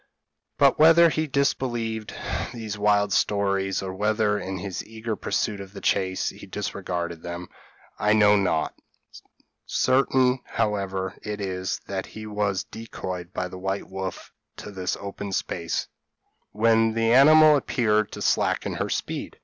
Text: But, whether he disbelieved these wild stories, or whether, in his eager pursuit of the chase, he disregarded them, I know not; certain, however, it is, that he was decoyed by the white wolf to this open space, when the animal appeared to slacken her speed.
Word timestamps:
But, 0.57 0.79
whether 0.79 1.09
he 1.09 1.27
disbelieved 1.27 2.15
these 2.55 2.75
wild 2.75 3.13
stories, 3.13 3.83
or 3.83 3.93
whether, 3.93 4.39
in 4.39 4.57
his 4.57 4.83
eager 4.83 5.15
pursuit 5.15 5.61
of 5.61 5.73
the 5.73 5.79
chase, 5.79 6.29
he 6.29 6.47
disregarded 6.47 7.21
them, 7.21 7.49
I 7.99 8.13
know 8.13 8.35
not; 8.35 8.73
certain, 9.67 10.39
however, 10.43 11.15
it 11.21 11.39
is, 11.39 11.79
that 11.85 12.07
he 12.07 12.25
was 12.25 12.63
decoyed 12.63 13.31
by 13.31 13.47
the 13.47 13.59
white 13.59 13.89
wolf 13.91 14.33
to 14.57 14.71
this 14.71 14.97
open 14.99 15.33
space, 15.33 15.87
when 16.49 16.93
the 16.93 17.13
animal 17.13 17.55
appeared 17.55 18.11
to 18.13 18.23
slacken 18.23 18.73
her 18.77 18.89
speed. 18.89 19.37